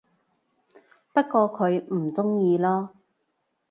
[1.13, 2.89] 不過佢唔鍾意囉